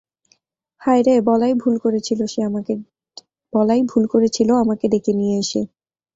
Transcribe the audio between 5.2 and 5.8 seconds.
এসে।